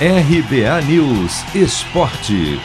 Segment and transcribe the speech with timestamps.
[0.00, 2.58] RBA News Esporte.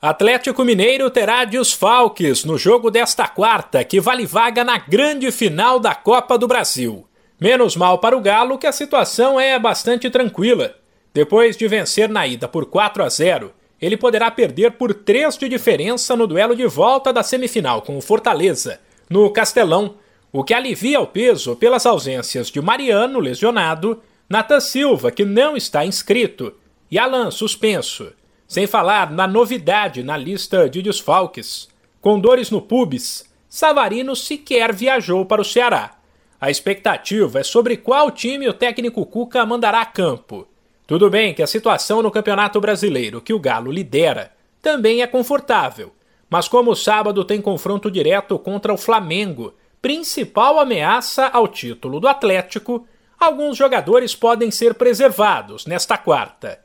[0.00, 5.94] Atlético Mineiro terá desfalques no jogo desta quarta, que vale vaga na grande final da
[5.94, 7.06] Copa do Brasil.
[7.38, 10.74] Menos mal para o Galo que a situação é bastante tranquila.
[11.12, 15.46] Depois de vencer na ida por 4 a 0, ele poderá perder por 3 de
[15.46, 18.80] diferença no duelo de volta da semifinal com o Fortaleza,
[19.10, 19.96] no Castelão,
[20.32, 25.86] o que alivia o peso pelas ausências de Mariano, lesionado, Nathan Silva, que não está
[25.86, 26.52] inscrito,
[26.90, 28.12] e Alan, suspenso.
[28.46, 31.68] Sem falar na novidade na lista de desfalques.
[32.00, 35.92] Com dores no pubis, Savarino sequer viajou para o Ceará.
[36.38, 40.46] A expectativa é sobre qual time o técnico Cuca mandará a campo.
[40.86, 45.92] Tudo bem que a situação no Campeonato Brasileiro, que o Galo lidera, também é confortável.
[46.28, 52.06] Mas como o sábado tem confronto direto contra o Flamengo, principal ameaça ao título do
[52.06, 52.86] Atlético,
[53.18, 56.60] alguns jogadores podem ser preservados nesta quarta.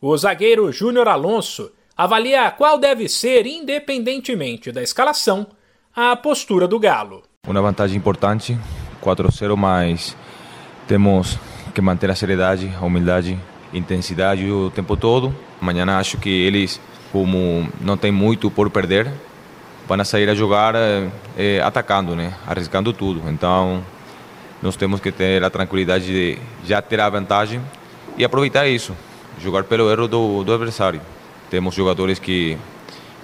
[0.00, 5.46] O zagueiro Júnior Alonso avalia qual deve ser, independentemente da escalação,
[5.94, 7.24] a postura do Galo.
[7.46, 8.58] Uma vantagem importante,
[9.02, 10.16] 4-0, mas
[10.86, 11.38] temos
[11.74, 13.38] que manter a seriedade, a humildade,
[13.72, 15.34] intensidade o tempo todo.
[15.60, 16.80] Amanhã acho que eles,
[17.12, 19.10] como não tem muito por perder,
[19.86, 22.34] vão sair a jogar eh, atacando, né?
[22.46, 23.28] arriscando tudo.
[23.28, 23.82] Então
[24.62, 27.60] nós temos que ter a tranquilidade de já ter a vantagem
[28.16, 28.94] e aproveitar isso,
[29.40, 31.00] jogar pelo erro do, do adversário.
[31.50, 32.58] Temos jogadores que,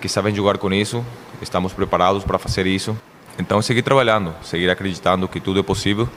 [0.01, 1.05] que sabem jogar com isso,
[1.43, 2.97] estamos preparados para fazer isso.
[3.39, 6.09] Então, seguir trabalhando, seguir acreditando que tudo é possível,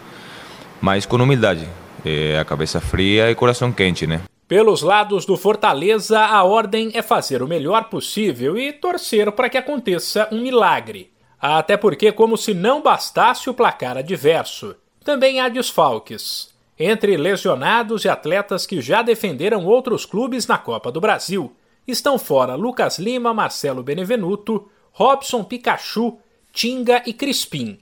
[0.79, 1.67] mas com humildade,
[2.05, 4.21] é, a cabeça fria e coração quente, né?
[4.47, 9.57] Pelos lados do Fortaleza, a ordem é fazer o melhor possível e torcer para que
[9.57, 11.11] aconteça um milagre.
[11.39, 14.75] Até porque, como se não bastasse o placar adverso,
[15.08, 16.53] também há desfalques.
[16.77, 21.55] Entre lesionados e atletas que já defenderam outros clubes na Copa do Brasil,
[21.88, 26.19] estão fora Lucas Lima, Marcelo Benevenuto, Robson Pikachu,
[26.51, 27.79] Tinga e Crispim.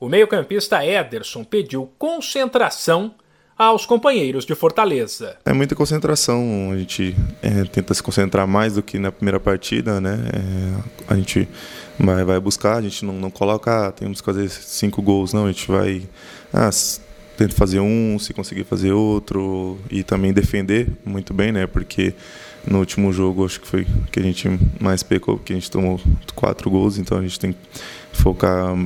[0.00, 3.14] O meio-campista Ederson pediu concentração
[3.56, 5.36] aos companheiros de Fortaleza.
[5.44, 10.00] É muita concentração, a gente é, tenta se concentrar mais do que na primeira partida,
[10.00, 10.18] né?
[10.32, 11.48] É, a gente
[11.98, 15.46] vai, vai buscar, a gente não, não coloca, ah, temos que fazer cinco gols, não,
[15.46, 16.02] a gente vai
[16.52, 16.70] ah,
[17.36, 21.66] tenta fazer um, se conseguir fazer outro e também defender muito bem, né?
[21.66, 22.14] Porque
[22.66, 24.48] no último jogo acho que foi que a gente
[24.80, 26.00] mais pecou, porque a gente tomou
[26.34, 27.58] quatro gols, então a gente tem que
[28.12, 28.76] focar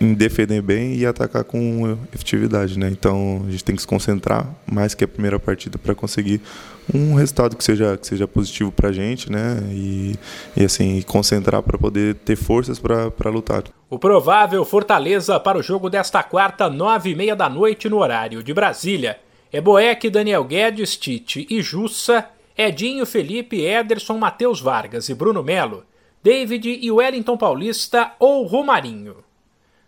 [0.00, 2.88] em defender bem e atacar com efetividade, né?
[2.90, 6.40] Então a gente tem que se concentrar mais que a primeira partida para conseguir
[6.92, 9.58] um resultado que seja que seja positivo para a gente, né?
[9.70, 10.14] E,
[10.56, 13.64] e assim concentrar para poder ter forças para lutar.
[13.88, 18.42] O provável Fortaleza para o jogo desta quarta nove e meia da noite no horário
[18.42, 19.18] de Brasília
[19.52, 22.26] é Boeck, Daniel Guedes, Tite e Jussa,
[22.56, 25.84] Edinho, Felipe, Ederson, Matheus Vargas e Bruno Melo,
[26.22, 29.25] David e Wellington Paulista ou Romarinho.